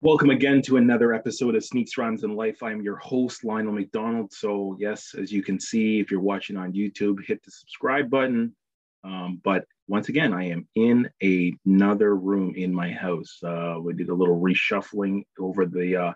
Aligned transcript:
Welcome 0.00 0.30
again 0.30 0.62
to 0.62 0.78
another 0.78 1.12
episode 1.12 1.54
of 1.54 1.62
Sneaks 1.62 1.98
Runs 1.98 2.24
in 2.24 2.34
Life. 2.34 2.62
I'm 2.62 2.80
your 2.80 2.96
host, 2.96 3.44
Lionel 3.44 3.74
McDonald. 3.74 4.32
So, 4.32 4.74
yes, 4.80 5.14
as 5.14 5.30
you 5.30 5.42
can 5.42 5.60
see, 5.60 6.00
if 6.00 6.10
you're 6.10 6.20
watching 6.20 6.56
on 6.56 6.72
YouTube, 6.72 7.22
hit 7.26 7.44
the 7.44 7.50
subscribe 7.50 8.08
button. 8.08 8.56
Um, 9.04 9.38
but 9.44 9.66
once 9.86 10.08
again, 10.08 10.32
I 10.32 10.44
am 10.44 10.66
in 10.76 11.10
a, 11.22 11.52
another 11.66 12.16
room 12.16 12.54
in 12.56 12.72
my 12.72 12.90
house. 12.90 13.38
Uh, 13.44 13.76
we 13.82 13.92
did 13.92 14.08
a 14.08 14.14
little 14.14 14.40
reshuffling 14.40 15.24
over 15.38 15.66
the 15.66 15.96
uh, 15.96 16.12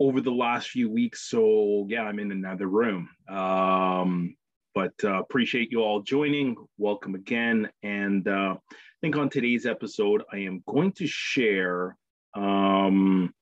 over 0.00 0.20
the 0.22 0.32
last 0.32 0.70
few 0.70 0.90
weeks, 0.90 1.28
so 1.28 1.86
yeah, 1.88 2.02
I'm 2.02 2.18
in 2.18 2.32
another 2.32 2.66
room. 2.66 3.10
Um, 3.28 4.34
but 4.74 4.94
uh, 5.04 5.20
appreciate 5.20 5.70
you 5.70 5.82
all 5.82 6.00
joining. 6.00 6.56
Welcome 6.78 7.14
again, 7.14 7.68
and 7.82 8.26
uh, 8.26 8.56
I 8.56 8.98
think 9.02 9.16
on 9.16 9.28
today's 9.28 9.66
episode, 9.66 10.22
I 10.32 10.38
am 10.38 10.64
going 10.66 10.92
to 10.92 11.06
share 11.06 11.98
um, 12.34 13.34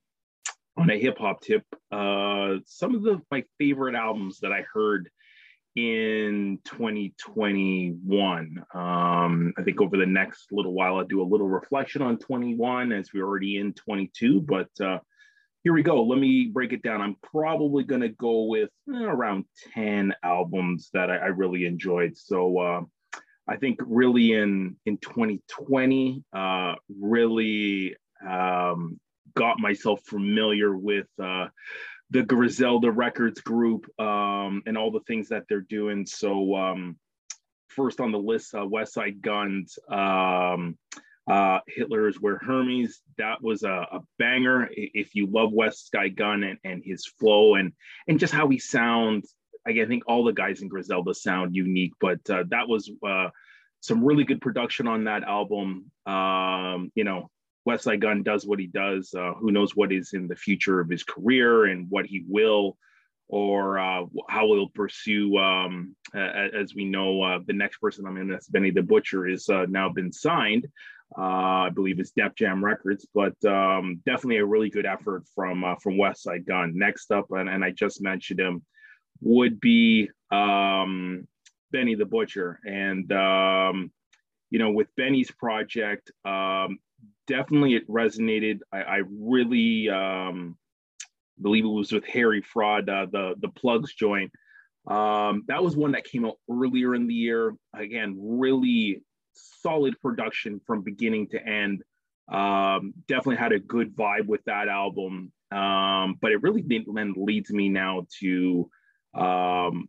on 0.76 0.90
a 0.90 0.98
hip 0.98 1.18
hop 1.18 1.42
tip, 1.42 1.62
uh, 1.92 2.56
some 2.66 2.96
of 2.96 3.02
the 3.02 3.20
my 3.30 3.44
favorite 3.58 3.94
albums 3.94 4.40
that 4.40 4.50
I 4.50 4.64
heard 4.72 5.08
in 5.76 6.58
2021. 6.64 8.64
Um, 8.74 9.52
I 9.56 9.62
think 9.62 9.80
over 9.80 9.96
the 9.96 10.06
next 10.06 10.48
little 10.50 10.74
while, 10.74 10.96
I'll 10.96 11.04
do 11.04 11.22
a 11.22 11.24
little 11.30 11.48
reflection 11.48 12.02
on 12.02 12.18
21 12.18 12.90
as 12.90 13.12
we're 13.14 13.24
already 13.24 13.58
in 13.58 13.74
22. 13.74 14.40
But 14.40 14.70
uh, 14.84 14.98
here 15.64 15.72
we 15.72 15.82
go. 15.82 16.02
Let 16.04 16.18
me 16.18 16.46
break 16.46 16.72
it 16.72 16.82
down. 16.82 17.00
I'm 17.00 17.16
probably 17.22 17.84
going 17.84 18.00
to 18.00 18.08
go 18.08 18.44
with 18.44 18.70
eh, 18.88 19.02
around 19.02 19.44
10 19.74 20.14
albums 20.22 20.90
that 20.92 21.10
I, 21.10 21.16
I 21.16 21.26
really 21.26 21.66
enjoyed. 21.66 22.16
So 22.16 22.58
uh, 22.58 22.80
I 23.48 23.56
think 23.56 23.80
really 23.84 24.32
in 24.32 24.76
in 24.86 24.98
2020, 24.98 26.22
uh, 26.32 26.74
really 27.00 27.96
um, 28.26 29.00
got 29.34 29.58
myself 29.58 30.00
familiar 30.06 30.76
with 30.76 31.06
uh, 31.22 31.46
the 32.10 32.22
Griselda 32.22 32.90
Records 32.90 33.40
group 33.40 33.86
um, 34.00 34.62
and 34.66 34.78
all 34.78 34.90
the 34.90 35.00
things 35.06 35.28
that 35.28 35.44
they're 35.48 35.60
doing. 35.60 36.06
So, 36.06 36.56
um, 36.56 36.96
first 37.68 38.00
on 38.00 38.12
the 38.12 38.18
list, 38.18 38.54
uh, 38.54 38.58
Westside 38.58 39.20
Gunn's. 39.20 39.78
um, 39.90 40.78
uh, 41.28 41.60
Hitler 41.66 42.10
Wears 42.20 42.38
Hermes. 42.42 43.00
That 43.18 43.42
was 43.42 43.62
a, 43.62 43.86
a, 43.92 44.00
banger. 44.18 44.68
If 44.72 45.14
you 45.14 45.26
love 45.26 45.50
Westside 45.50 46.16
Gunn 46.16 46.42
and, 46.42 46.58
and 46.64 46.82
his 46.84 47.06
flow 47.06 47.54
and 47.56 47.72
and 48.06 48.18
just 48.18 48.32
how 48.32 48.48
he 48.48 48.58
sounds, 48.58 49.34
I 49.66 49.84
think 49.84 50.04
all 50.06 50.24
the 50.24 50.32
guys 50.32 50.62
in 50.62 50.68
Griselda 50.68 51.14
sound 51.14 51.54
unique, 51.54 51.92
but 52.00 52.18
uh, 52.30 52.44
that 52.48 52.68
was 52.68 52.90
uh, 53.06 53.28
some 53.80 54.04
really 54.04 54.24
good 54.24 54.40
production 54.40 54.86
on 54.88 55.04
that 55.04 55.24
album. 55.24 55.90
Um, 56.06 56.90
you 56.94 57.04
know, 57.04 57.30
Westside 57.68 58.00
Gunn 58.00 58.22
does 58.22 58.46
what 58.46 58.58
he 58.58 58.66
does. 58.66 59.12
Uh, 59.14 59.34
who 59.34 59.52
knows 59.52 59.76
what 59.76 59.92
is 59.92 60.14
in 60.14 60.28
the 60.28 60.36
future 60.36 60.80
of 60.80 60.88
his 60.88 61.04
career 61.04 61.66
and 61.66 61.90
what 61.90 62.06
he 62.06 62.24
will 62.26 62.78
or 63.28 63.78
uh, 63.78 64.04
how 64.28 64.46
he'll 64.46 64.70
pursue. 64.70 65.36
Um, 65.36 65.94
as 66.14 66.74
we 66.74 66.86
know, 66.86 67.22
uh, 67.22 67.38
the 67.46 67.52
next 67.52 67.78
person 67.78 68.06
I'm 68.06 68.16
in, 68.16 68.28
that's 68.28 68.48
Benny 68.48 68.70
the 68.70 68.82
Butcher, 68.82 69.26
is 69.26 69.48
uh, 69.48 69.66
now 69.68 69.90
been 69.90 70.12
signed. 70.12 70.66
Uh, 71.16 71.66
I 71.66 71.70
believe 71.70 72.00
it's 72.00 72.10
Def 72.10 72.34
Jam 72.34 72.62
Records, 72.62 73.06
but 73.14 73.42
um, 73.44 74.02
definitely 74.04 74.38
a 74.38 74.44
really 74.44 74.68
good 74.68 74.86
effort 74.86 75.24
from 75.34 75.64
uh, 75.64 75.76
from 75.76 75.96
Westside 75.96 76.46
Gunn. 76.46 76.72
Next 76.76 77.10
up, 77.10 77.26
and, 77.30 77.48
and 77.48 77.64
I 77.64 77.70
just 77.70 78.02
mentioned 78.02 78.40
him, 78.40 78.62
would 79.22 79.58
be 79.58 80.10
um, 80.30 81.26
Benny 81.72 81.94
the 81.94 82.04
Butcher, 82.04 82.60
and 82.64 83.10
um, 83.12 83.90
you 84.50 84.58
know, 84.58 84.70
with 84.70 84.94
Benny's 84.96 85.30
project, 85.30 86.10
um, 86.24 86.78
definitely 87.26 87.74
it 87.74 87.88
resonated. 87.88 88.60
I, 88.70 88.82
I 88.82 89.00
really 89.10 89.88
um, 89.88 90.58
believe 91.40 91.64
it 91.64 91.68
was 91.68 91.92
with 91.92 92.04
Harry 92.06 92.42
Fraud, 92.42 92.88
uh, 92.88 93.06
the 93.10 93.34
the 93.40 93.48
plugs 93.48 93.94
joint. 93.94 94.30
Um, 94.86 95.44
that 95.48 95.62
was 95.62 95.76
one 95.76 95.92
that 95.92 96.04
came 96.04 96.24
out 96.24 96.38
earlier 96.50 96.94
in 96.94 97.06
the 97.06 97.14
year. 97.14 97.54
Again, 97.74 98.16
really 98.18 99.02
solid 99.34 100.00
production 100.00 100.60
from 100.66 100.82
beginning 100.82 101.28
to 101.28 101.44
end. 101.44 101.82
Um, 102.30 102.94
definitely 103.06 103.36
had 103.36 103.52
a 103.52 103.58
good 103.58 103.96
vibe 103.96 104.26
with 104.26 104.44
that 104.44 104.68
album. 104.68 105.32
Um, 105.50 106.16
but 106.20 106.32
it 106.32 106.42
really 106.42 106.62
then 106.62 107.14
leads 107.16 107.50
me 107.50 107.68
now 107.68 108.06
to 108.20 108.70
um, 109.14 109.88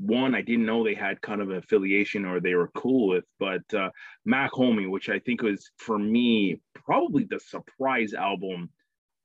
one 0.00 0.34
I 0.34 0.40
didn't 0.40 0.64
know 0.64 0.82
they 0.82 0.94
had 0.94 1.20
kind 1.20 1.42
of 1.42 1.50
an 1.50 1.56
affiliation 1.56 2.24
or 2.24 2.40
they 2.40 2.54
were 2.54 2.70
cool 2.74 3.08
with, 3.08 3.24
but 3.38 3.62
uh, 3.74 3.90
Mach-Hommy, 4.24 4.86
which 4.86 5.10
I 5.10 5.18
think 5.18 5.42
was 5.42 5.70
for 5.76 5.98
me 5.98 6.60
probably 6.74 7.24
the 7.24 7.38
surprise 7.38 8.14
album 8.14 8.70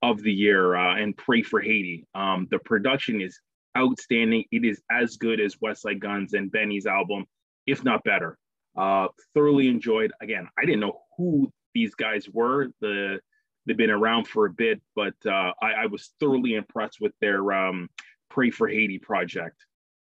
of 0.02 0.22
the 0.22 0.32
year, 0.32 0.76
uh, 0.76 0.96
and 0.96 1.16
Pray 1.16 1.42
for 1.42 1.60
Haiti. 1.60 2.06
Um, 2.14 2.46
the 2.50 2.58
production 2.58 3.22
is 3.22 3.40
outstanding. 3.76 4.44
It 4.52 4.64
is 4.64 4.82
as 4.90 5.16
good 5.16 5.40
as 5.40 5.56
Westside 5.56 5.98
Gunn's 5.98 6.34
and 6.34 6.52
Benny's 6.52 6.86
album, 6.86 7.24
if 7.66 7.82
not 7.82 8.04
better. 8.04 8.38
Uh, 8.76 9.08
thoroughly 9.34 9.68
enjoyed. 9.68 10.12
Again, 10.20 10.48
I 10.58 10.64
didn't 10.64 10.80
know 10.80 11.00
who 11.16 11.52
these 11.74 11.94
guys 11.94 12.28
were. 12.28 12.68
The 12.80 13.20
they've 13.66 13.76
been 13.76 13.90
around 13.90 14.28
for 14.28 14.46
a 14.46 14.50
bit, 14.50 14.80
but 14.94 15.14
uh, 15.26 15.52
I, 15.60 15.72
I 15.72 15.86
was 15.86 16.12
thoroughly 16.20 16.54
impressed 16.54 17.00
with 17.00 17.12
their 17.20 17.52
um, 17.52 17.88
Pray 18.30 18.50
for 18.50 18.68
Haiti 18.68 18.98
project. 18.98 19.56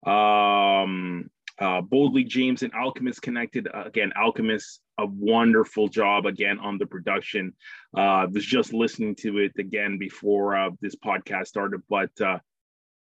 Um, 0.06 1.30
uh, 1.60 1.82
Boldy 1.82 2.28
James 2.28 2.64
and 2.64 2.74
Alchemist 2.74 3.22
connected. 3.22 3.68
Uh, 3.68 3.84
again, 3.86 4.12
Alchemist, 4.16 4.82
a 4.98 5.06
wonderful 5.06 5.88
job 5.88 6.26
again 6.26 6.58
on 6.60 6.78
the 6.78 6.86
production. 6.86 7.54
Uh, 7.96 8.26
was 8.32 8.46
just 8.46 8.74
listening 8.74 9.16
to 9.16 9.38
it 9.38 9.52
again 9.60 9.98
before 9.98 10.56
uh, 10.56 10.70
this 10.82 10.96
podcast 10.96 11.48
started, 11.48 11.82
but 11.90 12.10
uh, 12.22 12.40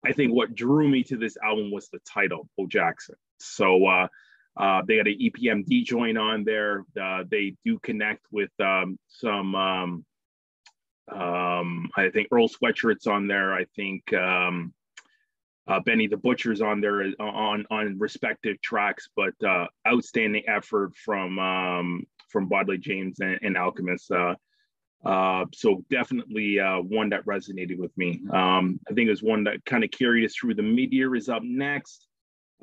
I 0.05 0.11
think 0.11 0.33
what 0.33 0.55
drew 0.55 0.87
me 0.89 1.03
to 1.05 1.17
this 1.17 1.37
album 1.43 1.71
was 1.71 1.89
the 1.89 1.99
title, 1.99 2.49
Bo 2.57 2.67
Jackson. 2.67 3.15
So 3.39 4.07
uh, 4.57 4.81
they 4.87 4.97
got 4.97 5.07
an 5.07 5.17
EPMD 5.19 5.85
joint 5.85 6.17
on 6.17 6.43
there. 6.43 6.85
Uh, 6.99 7.23
they 7.29 7.55
do 7.63 7.79
connect 7.79 8.25
with 8.31 8.51
um, 8.59 8.97
some, 9.07 9.55
um, 9.55 10.05
um, 11.11 11.89
I 11.95 12.09
think 12.09 12.27
Earl 12.31 12.49
Sweatshirt's 12.49 13.07
on 13.07 13.27
there. 13.27 13.53
I 13.53 13.65
think 13.75 14.13
um, 14.13 14.73
uh, 15.67 15.79
Benny 15.79 16.07
the 16.07 16.17
Butcher's 16.17 16.61
on 16.61 16.81
there 16.81 17.01
uh, 17.01 17.23
on 17.23 17.65
on 17.71 17.97
respective 17.97 18.61
tracks, 18.61 19.09
but 19.15 19.33
uh, 19.45 19.67
outstanding 19.87 20.43
effort 20.47 20.95
from 20.95 21.39
um, 21.39 22.03
from 22.29 22.49
Boldy 22.49 22.79
James 22.79 23.19
and, 23.19 23.39
and 23.41 23.57
Alchemist. 23.57 24.11
Uh, 24.11 24.35
uh, 25.05 25.45
so 25.53 25.83
definitely 25.89 26.59
uh, 26.59 26.79
one 26.79 27.09
that 27.09 27.25
resonated 27.25 27.77
with 27.77 27.95
me. 27.97 28.21
Um, 28.31 28.79
I 28.89 28.93
think 28.93 29.07
it 29.07 29.11
was 29.11 29.23
one 29.23 29.43
that 29.45 29.65
kind 29.65 29.83
of 29.83 29.91
carried 29.91 30.25
us 30.25 30.35
through. 30.35 30.55
The 30.55 30.61
mid-year 30.61 31.15
is 31.15 31.27
up 31.27 31.41
next. 31.43 32.07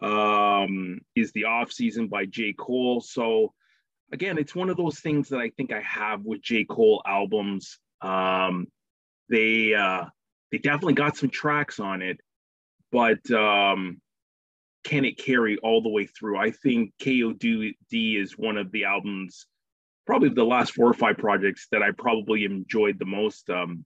Um, 0.00 1.00
is 1.16 1.32
the 1.32 1.44
off 1.44 1.72
season 1.72 2.06
by 2.08 2.26
J. 2.26 2.52
Cole. 2.52 3.00
So 3.00 3.52
again, 4.12 4.38
it's 4.38 4.54
one 4.54 4.70
of 4.70 4.76
those 4.76 5.00
things 5.00 5.30
that 5.30 5.38
I 5.38 5.50
think 5.50 5.72
I 5.72 5.80
have 5.80 6.22
with 6.24 6.40
J. 6.40 6.64
Cole 6.64 7.02
albums. 7.04 7.78
Um, 8.00 8.68
they 9.28 9.74
uh, 9.74 10.04
they 10.52 10.58
definitely 10.58 10.94
got 10.94 11.16
some 11.16 11.30
tracks 11.30 11.80
on 11.80 12.02
it 12.02 12.20
but 12.90 13.30
um, 13.30 14.00
can 14.84 15.04
it 15.04 15.18
carry 15.18 15.58
all 15.58 15.82
the 15.82 15.88
way 15.88 16.06
through? 16.06 16.38
I 16.38 16.50
think 16.50 16.92
KOD 17.00 17.74
is 17.90 18.38
one 18.38 18.56
of 18.56 18.72
the 18.72 18.84
albums, 18.84 19.46
probably 20.06 20.30
the 20.30 20.44
last 20.44 20.74
four 20.74 20.88
or 20.88 20.94
five 20.94 21.18
projects 21.18 21.68
that 21.72 21.82
I 21.82 21.90
probably 21.90 22.44
enjoyed 22.44 22.98
the 22.98 23.06
most. 23.06 23.50
Um, 23.50 23.84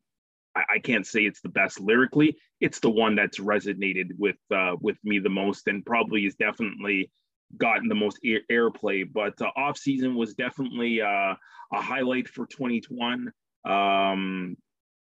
I, 0.54 0.64
I, 0.74 0.78
can't 0.78 1.06
say 1.06 1.22
it's 1.22 1.40
the 1.40 1.48
best 1.48 1.80
lyrically. 1.80 2.36
It's 2.60 2.80
the 2.80 2.90
one 2.90 3.14
that's 3.14 3.38
resonated 3.38 4.10
with 4.18 4.36
uh, 4.54 4.76
with 4.80 4.96
me 5.04 5.18
the 5.18 5.28
most, 5.28 5.66
and 5.68 5.84
probably 5.84 6.26
is 6.26 6.34
definitely 6.34 7.10
gotten 7.56 7.88
the 7.88 7.94
most 7.94 8.18
air- 8.24 8.42
airplay. 8.50 9.04
But 9.10 9.40
uh, 9.40 9.50
off 9.56 9.76
season 9.76 10.14
was 10.14 10.34
definitely 10.34 11.00
uh, 11.00 11.34
a 11.72 11.80
highlight 11.80 12.28
for 12.28 12.46
2021. 12.46 13.32
Um, 13.64 14.56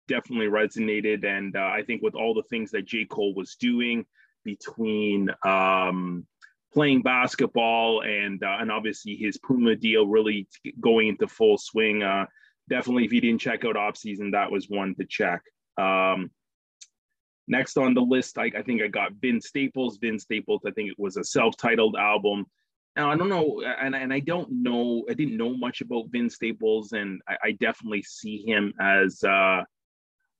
definitely 0.08 0.46
resonated. 0.46 1.24
And 1.24 1.54
uh, 1.56 1.60
I 1.60 1.82
think 1.86 2.02
with 2.02 2.14
all 2.14 2.34
the 2.34 2.42
things 2.44 2.70
that 2.72 2.86
J. 2.86 3.04
Cole 3.04 3.34
was 3.34 3.54
doing 3.56 4.04
between 4.44 5.30
um, 5.46 6.26
playing 6.72 7.02
basketball 7.02 8.02
and 8.02 8.42
uh, 8.42 8.56
and 8.60 8.72
obviously 8.72 9.14
his 9.16 9.38
Puma 9.38 9.76
deal 9.76 10.06
really 10.06 10.48
going 10.80 11.08
into 11.08 11.28
full 11.28 11.58
swing. 11.58 12.02
Definitely, 12.68 13.04
if 13.04 13.12
you 13.12 13.20
didn't 13.20 13.40
check 13.40 13.64
out 13.64 13.76
off 13.76 13.96
season, 13.96 14.32
that 14.32 14.50
was 14.50 14.68
one 14.68 14.94
to 14.96 15.04
check. 15.04 15.42
Um, 15.78 16.30
next 17.46 17.76
on 17.78 17.94
the 17.94 18.00
list, 18.00 18.38
I, 18.38 18.50
I, 18.56 18.62
think 18.62 18.82
I 18.82 18.88
got 18.88 19.12
Vince 19.20 19.48
Staples. 19.48 19.98
Vince 19.98 20.24
Staples, 20.24 20.62
I 20.66 20.70
think 20.70 20.90
it 20.90 20.98
was 20.98 21.16
a 21.16 21.24
self-titled 21.24 21.96
album. 21.96 22.46
Now 22.96 23.10
I 23.10 23.16
don't 23.16 23.28
know, 23.28 23.62
and, 23.62 23.94
and 23.94 24.12
I 24.12 24.20
don't 24.20 24.50
know, 24.50 25.04
I 25.08 25.14
didn't 25.14 25.36
know 25.36 25.56
much 25.56 25.80
about 25.80 26.10
Vince 26.10 26.34
Staples, 26.34 26.92
and 26.92 27.20
I, 27.28 27.36
I 27.44 27.52
definitely 27.52 28.02
see 28.02 28.44
him 28.44 28.74
as 28.80 29.22
uh, 29.22 29.62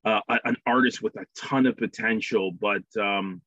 uh, 0.05 0.21
an 0.45 0.57
artist 0.67 1.03
with 1.03 1.17
a 1.17 1.27
ton 1.37 1.67
of 1.67 1.77
potential, 1.77 2.53
but 2.53 2.83
um, 3.01 3.43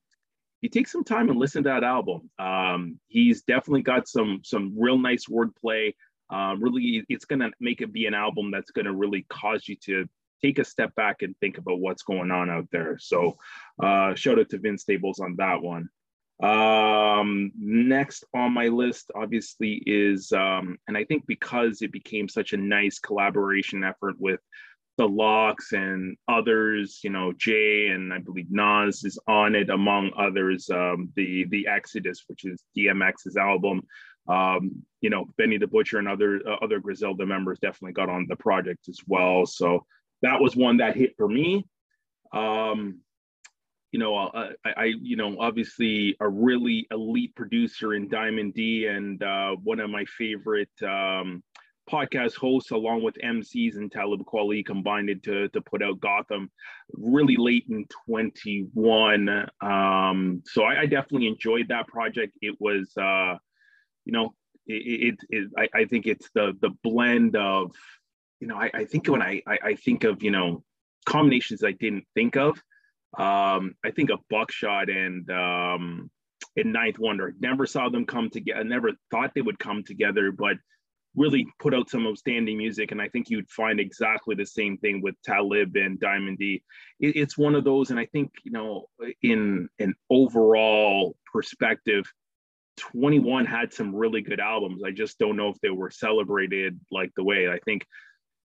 you 0.62 0.70
take 0.70 0.88
some 0.88 1.04
time 1.04 1.30
and 1.30 1.40
listen 1.40 1.64
to 1.64 1.70
that 1.70 1.84
album. 1.84 2.30
Um, 2.40 3.00
he's 3.08 3.42
definitely 3.42 3.82
got 3.82 4.08
some 4.08 4.42
some 4.44 4.76
real 4.78 4.98
nice 4.98 5.26
wordplay. 5.26 5.94
Uh, 6.32 6.56
really, 6.60 7.04
it's 7.10 7.26
gonna 7.26 7.52
make 7.60 7.82
it 7.82 7.92
be 7.92 8.06
an 8.06 8.14
album 8.14 8.52
that's 8.52 8.72
gonna 8.72 8.94
really 8.94 9.26
cause 9.30 9.68
you 9.68 9.76
to 9.86 10.08
take 10.42 10.60
a 10.60 10.66
step 10.66 10.96
back 10.96 11.22
and 11.22 11.36
think 11.40 11.58
about 11.58 11.80
what's 11.80 12.04
going 12.04 12.32
on 12.32 12.50
out 12.50 12.68
there. 12.72 12.98
So 13.00 13.38
uh, 13.82 14.16
shout 14.16 14.40
out 14.40 14.50
to 14.50 14.58
Vince 14.58 14.82
Staples 14.82 15.20
on 15.20 15.36
that 15.38 15.62
one. 15.62 15.90
Um, 16.42 17.52
next 17.56 18.26
on 18.34 18.54
my 18.54 18.68
list, 18.68 19.12
obviously, 19.14 19.84
is 19.86 20.32
um, 20.32 20.78
and 20.88 20.98
I 20.98 21.04
think 21.04 21.28
because 21.28 21.82
it 21.82 21.92
became 21.92 22.28
such 22.28 22.54
a 22.54 22.58
nice 22.58 22.98
collaboration 22.98 23.84
effort 23.84 24.16
with 24.18 24.40
the 24.98 25.08
LOX 25.08 25.72
and 25.72 26.18
others, 26.28 27.00
you 27.04 27.12
know, 27.12 27.32
Jay 27.38 27.88
and 27.88 28.12
I 28.12 28.20
believe 28.20 28.48
Nas 28.50 29.04
is 29.04 29.20
on 29.28 29.56
it, 29.56 29.70
among 29.70 30.12
others. 30.18 30.70
Um, 30.70 31.12
the 31.16 31.46
the 31.50 31.68
Exodus, 31.68 32.24
which 32.28 32.46
is 32.46 32.64
DMX's 32.76 33.38
album. 33.38 33.84
Um, 34.28 34.84
you 35.02 35.10
know, 35.10 35.26
Benny 35.38 35.58
the 35.58 35.68
Butcher 35.68 35.98
and 35.98 36.08
other 36.08 36.42
uh, 36.48 36.58
other 36.62 36.80
Griselda 36.80 37.26
members 37.26 37.60
definitely 37.60 37.94
got 37.94 38.10
on 38.10 38.28
the 38.30 38.36
project 38.36 38.88
as 38.88 39.00
well. 39.08 39.46
So 39.46 39.86
that 40.22 40.40
was 40.40 40.56
one 40.56 40.78
that 40.78 40.96
hit 40.96 41.16
for 41.18 41.28
me. 41.28 41.66
Um, 42.34 43.00
you 43.92 44.00
know, 44.00 44.16
uh, 44.16 44.52
I, 44.64 44.70
I, 44.70 44.86
you 45.02 45.18
know, 45.18 45.38
obviously 45.40 46.16
a 46.22 46.30
really 46.30 46.88
elite 46.92 47.36
producer 47.36 47.94
in 47.94 48.08
Diamond 48.08 48.54
D 48.54 48.88
and 48.88 49.22
uh, 49.22 49.56
one 49.64 49.82
of 49.82 49.90
my 49.90 50.06
favorite 50.06 50.70
um, 50.82 51.44
podcast 51.90 52.36
hosts, 52.36 52.72
along 52.72 53.04
with 53.04 53.18
MCs 53.24 53.76
and 53.76 53.92
Talib 53.92 54.22
Kweli, 54.22 54.66
combined 54.66 55.10
to 55.24 55.50
to 55.50 55.62
put 55.62 55.84
out 55.84 56.00
Gotham 56.00 56.50
really 56.94 57.36
late 57.36 57.66
in 57.70 57.86
21. 58.06 59.50
Um, 59.62 60.44
so 60.46 60.64
I, 60.64 60.82
I, 60.82 60.86
definitely 60.86 61.28
enjoyed 61.28 61.68
that 61.70 61.88
project. 61.88 62.38
It 62.42 62.56
was, 62.60 62.96
uh, 62.98 63.36
you 64.12 64.18
know, 64.18 64.34
it, 64.68 65.14
it, 65.14 65.20
it 65.30 65.50
I, 65.58 65.80
I, 65.80 65.86
think 65.86 66.06
it's 66.06 66.30
the 66.36 66.54
the 66.62 66.72
blend 66.84 67.36
of, 67.36 67.72
you 68.40 68.48
know, 68.48 68.58
I, 68.58 68.70
I 68.74 68.86
think 68.86 69.08
when 69.08 69.22
I, 69.22 69.42
I 69.48 69.58
I 69.64 69.76
think 69.76 70.04
of 70.04 70.22
you 70.22 70.32
know 70.32 70.64
combinations 71.06 71.64
I 71.64 71.72
didn't 71.72 72.06
think 72.14 72.36
of. 72.36 72.62
Um, 73.18 73.76
I 73.84 73.92
think 73.92 74.10
of 74.10 74.20
Buckshot 74.30 74.90
and 74.90 75.30
um, 75.32 76.12
and 76.58 76.76
9th 76.76 77.00
Wonder. 77.00 77.34
Never 77.40 77.66
saw 77.66 77.90
them 77.90 78.06
come 78.06 78.30
together. 78.30 78.64
Never 78.64 78.92
thought 79.12 79.32
they 79.34 79.42
would 79.42 79.60
come 79.60 79.84
together, 79.84 80.32
but 80.32 80.58
really 81.16 81.46
put 81.60 81.74
out 81.74 81.90
some 81.90 82.08
outstanding 82.08 82.58
music. 82.58 82.92
And 82.92 83.02
I 83.02 83.10
think 83.10 83.30
you'd 83.30 83.50
find 83.50 83.80
exactly 83.80 84.36
the 84.36 84.46
same 84.46 84.78
thing 84.78 85.02
with 85.02 85.16
Talib 85.24 85.76
and 85.76 86.00
Diamond 86.00 86.38
D. 86.38 86.64
It, 87.00 87.16
it's 87.16 87.38
one 87.38 87.56
of 87.56 87.64
those, 87.64 87.92
and 87.92 88.00
I 88.00 88.08
think 88.08 88.32
you 88.44 88.52
know, 88.52 88.88
in 89.22 89.70
an 89.80 89.94
overall 90.10 91.16
perspective, 91.32 92.06
21 92.82 93.46
had 93.46 93.72
some 93.72 93.96
really 93.96 94.22
good 94.22 94.40
albums. 94.40 94.84
I 94.84 94.92
just 94.92 95.20
don't 95.20 95.38
know 95.38 95.50
if 95.50 95.60
they 95.62 95.70
were 95.70 95.92
celebrated 95.92 96.80
like 96.92 97.12
the 97.16 97.24
way 97.24 97.48
I 97.48 97.60
think. 97.60 97.86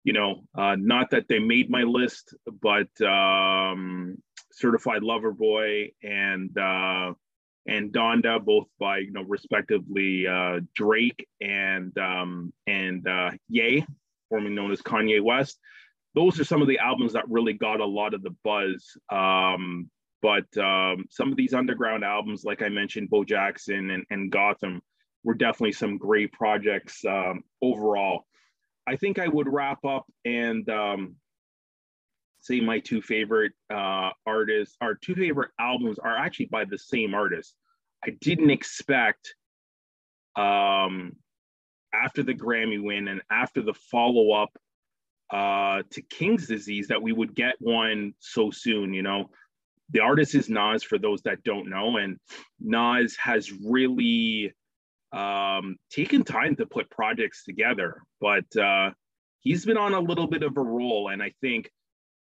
You 0.05 0.13
know, 0.13 0.45
uh, 0.57 0.77
not 0.79 1.11
that 1.11 1.27
they 1.29 1.41
made 1.41 1.69
my 1.69 1.83
list, 1.83 2.35
but 2.63 2.89
um, 3.01 4.19
Certified 4.53 5.03
Lover 5.03 5.33
Boy 5.33 5.91
and 6.03 6.57
uh, 6.57 7.15
and 7.67 7.93
Donda, 7.93 8.45
both 8.45 8.67
by 8.79 8.99
you 8.99 9.11
know 9.11 9.23
respectively 9.23 10.27
uh, 10.27 10.61
Drake 10.75 11.27
and 11.41 11.97
um, 11.99 12.53
and 12.67 13.09
uh, 13.09 13.31
Ye, 13.49 13.85
formerly 14.29 14.55
known 14.55 14.71
as 14.71 14.83
Kanye 14.83 15.21
West. 15.21 15.59
Those 16.15 16.39
are 16.39 16.45
some 16.45 16.63
of 16.63 16.69
the 16.69 16.79
albums 16.79 17.15
that 17.15 17.29
really 17.29 17.55
got 17.55 17.81
a 17.81 17.87
lot 17.87 18.15
of 18.15 18.23
the 18.23 18.35
buzz. 18.45 18.97
Um, 19.11 19.91
but 20.23 20.45
um, 20.59 21.05
some 21.11 21.31
of 21.31 21.37
these 21.37 21.55
underground 21.55 22.05
albums, 22.05 22.45
like 22.45 22.63
I 22.63 22.69
mentioned, 22.69 23.11
Bo 23.11 23.25
Jackson 23.25 23.91
and, 23.91 24.05
and 24.11 24.31
Gotham, 24.31 24.81
were 25.25 25.35
definitely 25.35 25.73
some 25.73 25.99
great 25.99 26.33
projects 26.33 27.05
um, 27.05 27.43
overall. 27.61 28.27
I 28.87 28.97
think 28.97 29.19
I 29.19 29.29
would 29.29 29.53
wrap 29.53 29.85
up 29.85 30.07
and 30.25 30.69
um, 30.71 31.17
say 32.41 32.61
my 32.61 32.79
two 32.79 33.03
favorite 33.03 33.53
uh, 33.73 34.11
artists, 34.25 34.77
our 34.81 34.95
two 34.95 35.15
favorite 35.15 35.51
albums 35.59 35.99
are 35.99 36.17
actually 36.17 36.47
by 36.47 36.65
the 36.65 36.79
same 36.79 37.15
artist. 37.15 37.55
I 38.05 38.11
didn't 38.21 38.51
expect 38.51 39.35
um, 40.37 41.13
after 41.93 42.23
the 42.23 42.35
Grammy 42.35 42.83
win 42.83 43.09
and 43.09 43.21
after 43.31 43.63
the 43.63 43.75
follow 43.75 44.33
up 44.33 44.57
uh, 45.31 45.83
to 45.91 46.03
King's 46.03 46.47
Disease 46.47 46.87
that 46.89 47.03
we 47.03 47.13
would 47.13 47.35
get 47.35 47.57
one 47.59 48.15
so 48.21 48.51
soon. 48.51 48.95
You 48.95 49.03
know, 49.03 49.31
the 49.91 50.01
artist 50.01 50.35
is 50.35 50.49
Nas 50.49 50.83
for 50.83 50.99
those 50.99 51.23
that 51.23 51.43
don't 51.45 51.71
know, 51.71 51.97
and 51.97 52.19
Nas 52.61 53.17
has 53.17 53.53
really 53.53 54.53
um, 55.13 55.77
taken 55.91 56.25
time 56.25 56.57
to 56.57 56.67
put 56.67 56.91
projects 56.91 57.45
together, 57.45 58.03
but 58.21 58.45
uh, 58.57 58.91
he's 59.41 59.65
been 59.65 59.77
on 59.77 59.95
a 59.95 60.01
little 60.01 60.27
bit 60.27 60.43
of 60.43 60.57
a 60.57 60.63
roll, 60.63 61.09
and 61.09 61.23
I 61.23 61.33
think 61.41 61.71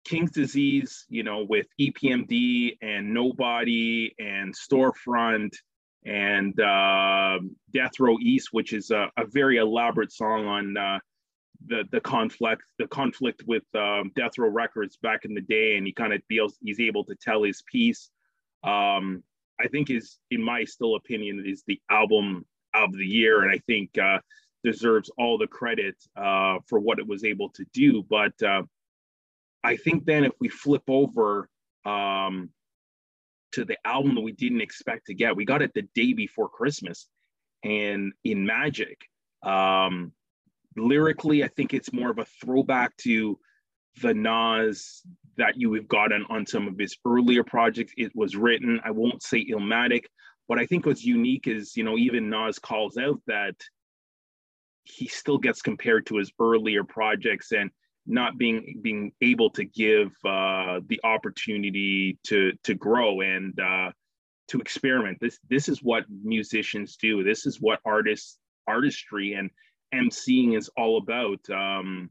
King's 0.05 0.33
disease, 0.33 1.05
you 1.09 1.23
know, 1.23 1.45
with 1.49 1.67
EPMD 1.81 2.79
and 2.81 3.13
Nobody 3.13 4.15
and 4.19 4.55
Storefront 4.55 5.51
and 6.05 6.59
uh, 6.59 7.39
Death 7.73 8.01
Row 8.01 8.17
East, 8.21 8.49
which 8.53 8.73
is 8.73 8.91
a, 8.91 9.11
a 9.19 9.27
very 9.27 9.59
elaborate 9.59 10.13
song 10.13 10.47
on 10.47 10.77
uh, 10.77 10.99
the 11.67 11.85
the 11.91 12.01
conflict 12.01 12.63
the 12.79 12.87
conflict 12.87 13.43
with 13.47 13.65
um, 13.75 14.13
Death 14.17 14.39
Row 14.39 14.49
Records 14.49 14.97
back 14.97 15.25
in 15.25 15.35
the 15.35 15.41
day, 15.41 15.77
and 15.77 15.87
he 15.87 15.93
kind 15.93 16.13
of 16.13 16.23
feels 16.29 16.57
he's 16.63 16.81
able 16.81 17.05
to 17.05 17.15
tell 17.15 17.43
his 17.43 17.63
piece. 17.71 18.11
Um, 18.65 19.23
I 19.61 19.69
think 19.69 19.91
is, 19.91 20.19
in 20.31 20.43
my 20.43 20.65
still 20.65 20.97
opinion, 20.97 21.45
is 21.47 21.63
the 21.67 21.81
album 21.91 22.47
of 22.75 22.93
the 22.93 23.05
year, 23.07 23.43
and 23.43 23.51
I 23.51 23.59
think 23.67 23.97
uh, 23.99 24.21
deserves 24.65 25.11
all 25.19 25.39
the 25.39 25.47
credit 25.47 25.97
uh, 26.17 26.59
for 26.67 26.79
what 26.79 26.99
it 26.99 27.07
was 27.07 27.25
able 27.25 27.51
to 27.51 27.65
do. 27.73 28.03
But 28.03 28.41
uh, 28.43 28.63
I 29.63 29.77
think 29.77 30.07
then 30.07 30.25
if 30.25 30.33
we 30.41 30.49
flip 30.49 30.85
over 30.89 31.49
um, 31.85 32.51
to 33.53 33.65
the 33.65 33.77
album 33.85 34.15
that 34.15 34.23
we 34.23 34.33
didn't 34.33 34.63
expect 34.63 35.07
to 35.07 35.15
get, 35.15 35.37
we 35.37 35.45
got 35.45 35.63
it 35.63 35.75
the 35.75 35.89
day 35.95 36.15
before 36.15 36.49
Christmas, 36.49 37.07
and 37.63 38.13
in 38.25 38.47
Magic, 38.47 38.99
um, 39.43 40.13
lyrically, 40.77 41.45
I 41.45 41.49
think 41.49 41.75
it's 41.75 41.93
more 41.93 42.11
of 42.11 42.19
a 42.19 42.25
throwback 42.25 42.97
to 42.99 43.39
the 44.03 44.15
Nas 44.15 45.03
that 45.37 45.57
you 45.57 45.73
have 45.75 45.89
gotten 45.89 46.25
on 46.31 46.47
some 46.47 46.69
of 46.69 46.79
his 46.79 46.97
earlier 47.07 47.45
projects. 47.45 47.93
It 47.97 48.13
was 48.15 48.37
written, 48.37 48.81
I 48.85 48.91
won't 48.91 49.23
say 49.23 49.45
Illmatic, 49.45 50.05
but 50.49 50.59
I 50.59 50.67
think 50.67 50.87
what's 50.87 51.05
unique 51.05 51.47
is, 51.47 51.77
you 51.77 51.85
know, 51.85 51.97
even 51.97 52.31
Nas 52.31 52.59
calls 52.59 52.97
out 52.97 53.21
that 53.27 53.55
he 54.85 55.07
still 55.07 55.39
gets 55.39 55.63
compared 55.63 56.07
to 56.07 56.17
his 56.17 56.33
earlier 56.41 56.85
projects 56.85 57.53
and 57.53 57.71
not 58.07 58.39
being 58.39 58.81
being 58.83 59.13
able 59.21 59.51
to 59.51 59.65
give 59.65 60.09
uh, 60.25 60.81
the 60.89 61.01
opportunity 61.05 62.19
to 62.25 62.53
to 62.65 62.75
grow 62.75 63.21
and 63.21 63.59
uh, 63.61 63.91
to 64.49 64.59
experiment. 64.59 65.19
This 65.21 65.39
this 65.49 65.69
is 65.69 65.83
what 65.83 66.05
musicians 66.09 66.97
do. 66.97 67.23
This 67.23 67.47
is 67.47 67.61
what 67.61 67.81
artists 67.85 68.39
artistry 68.67 69.35
and 69.35 69.51
emceeing 69.95 70.57
is 70.57 70.71
all 70.77 70.99
about. 70.99 71.49
Um, 71.51 72.11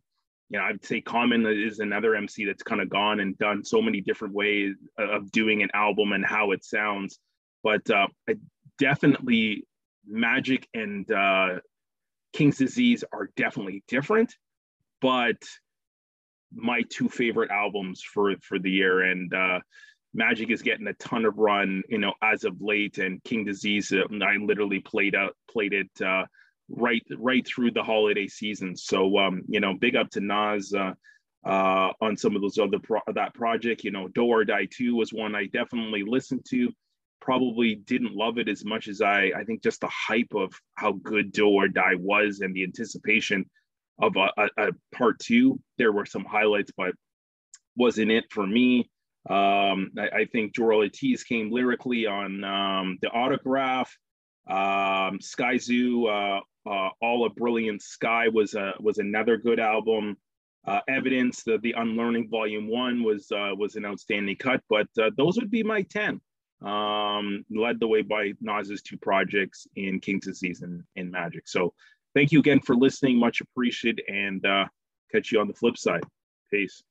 you 0.50 0.58
know, 0.58 0.66
I'd 0.66 0.84
say 0.84 1.02
Common 1.02 1.46
is 1.46 1.80
another 1.80 2.16
MC 2.16 2.46
that's 2.46 2.64
kind 2.64 2.82
of 2.82 2.90
gone 2.90 3.20
and 3.20 3.38
done 3.38 3.64
so 3.64 3.82
many 3.82 4.02
different 4.02 4.34
ways 4.34 4.76
of 4.98 5.32
doing 5.32 5.62
an 5.62 5.70
album 5.74 6.12
and 6.12 6.26
how 6.26 6.52
it 6.52 6.66
sounds. 6.66 7.20
But 7.64 7.90
uh, 7.90 8.08
definitely, 8.80 9.68
Magic 10.08 10.68
and 10.74 11.10
uh, 11.12 11.60
King's 12.34 12.58
Disease 12.58 13.04
are 13.14 13.30
definitely 13.36 13.84
different, 13.88 14.34
but 15.02 15.38
my 16.54 16.82
two 16.90 17.10
favorite 17.10 17.52
albums 17.52 18.02
for 18.02 18.36
for 18.42 18.60
the 18.60 18.72
year 18.72 19.02
and 19.02 19.34
uh 19.34 19.60
magic 20.14 20.50
is 20.50 20.62
getting 20.62 20.88
a 20.88 20.94
ton 20.94 21.26
of 21.26 21.38
run 21.38 21.84
you 21.90 22.00
know 22.00 22.14
as 22.24 22.44
of 22.44 22.60
late 22.60 22.98
and 22.98 23.24
king 23.24 23.46
disease 23.46 23.92
uh, 23.92 24.02
i 24.24 24.36
literally 24.38 24.80
played 24.80 25.16
out 25.16 25.36
played 25.50 25.74
it 25.74 25.90
uh 26.04 26.26
right 26.70 27.04
right 27.18 27.46
through 27.48 27.72
the 27.72 27.84
holiday 27.84 28.28
season 28.28 28.76
so 28.76 29.18
um 29.18 29.42
you 29.48 29.60
know 29.60 29.74
big 29.74 29.96
up 29.96 30.10
to 30.10 30.20
nas 30.20 30.74
uh 30.74 30.94
uh 31.46 31.92
on 32.02 32.16
some 32.16 32.36
of 32.36 32.42
those 32.42 32.58
other 32.58 32.80
pro- 32.80 33.02
that 33.14 33.34
project 33.34 33.84
you 33.84 33.92
know 33.92 34.08
do 34.10 34.26
or 34.26 34.44
die 34.44 34.68
2 34.72 34.96
was 34.96 35.12
one 35.12 35.36
i 35.36 35.46
definitely 35.48 36.04
listened 36.06 36.46
to 36.50 36.72
probably 37.22 37.76
didn't 37.76 38.16
love 38.16 38.38
it 38.38 38.48
as 38.48 38.64
much 38.66 38.88
as 38.88 39.02
i 39.02 39.32
i 39.36 39.44
think 39.44 39.64
just 39.64 39.82
the 39.82 39.90
hype 39.90 40.34
of 40.36 40.54
how 40.76 40.92
good 40.92 41.32
do 41.32 41.48
or 41.48 41.68
die 41.68 41.96
was 41.96 42.42
and 42.42 42.54
the 42.54 42.64
anticipation 42.64 43.46
of 44.02 44.16
a, 44.16 44.30
a, 44.42 44.70
a 44.70 44.72
part 44.94 45.20
two. 45.20 45.60
There 45.78 45.92
were 45.92 46.06
some 46.06 46.26
highlights, 46.26 46.72
but 46.76 46.94
wasn't 47.76 48.12
it 48.12 48.26
for 48.32 48.46
me. 48.46 48.90
Um, 49.30 49.92
I, 49.98 50.20
I, 50.20 50.26
think 50.32 50.54
Joell 50.54 50.84
Ortiz 50.86 51.24
came 51.24 51.52
lyrically 51.52 52.06
on 52.06 52.44
um, 52.44 52.98
the 53.02 53.10
autograph. 53.10 53.94
Um, 54.50 55.20
Skyzoo, 55.20 56.08
uh, 56.08 56.42
uh, 56.70 56.90
All 57.02 57.26
a 57.26 57.30
Brilliant 57.30 57.82
Sky 57.82 58.28
was 58.28 58.56
a, 58.56 58.74
was 58.80 58.98
another 58.98 59.38
good 59.38 59.60
album. 59.60 60.18
Uh, 60.68 60.82
Evidence, 60.88 61.44
the, 61.44 61.58
the 61.60 61.74
Unlearning 61.78 62.30
Volume 62.30 62.68
One 62.68 63.04
was 63.04 63.32
uh, 63.32 63.52
was 63.56 63.76
an 63.76 63.86
outstanding 63.86 64.36
cut, 64.36 64.62
but 64.70 64.88
uh, 65.02 65.10
those 65.18 65.38
would 65.38 65.52
be 65.52 65.64
my 65.64 65.84
ten. 65.84 66.20
Um, 66.62 67.46
led 67.50 67.80
the 67.80 67.88
way 67.88 68.02
by 68.02 68.34
Nas's 68.42 68.82
two 68.82 68.98
projects 68.98 69.66
in 69.76 70.02
King's 70.02 70.26
Disease 70.26 70.62
and 70.62 70.84
in 70.96 71.10
Magic. 71.10 71.48
So 71.48 71.74
thank 72.14 72.34
you 72.34 72.40
again 72.40 72.60
for 72.60 72.76
listening. 72.76 73.18
Much 73.18 73.40
appreciated, 73.40 74.04
and 74.10 74.46
uh, 74.46 74.66
catch 75.12 75.32
you 75.32 75.40
on 75.40 75.48
the 75.48 75.54
flip 75.54 75.78
side. 75.78 76.04
Peace. 76.52 76.84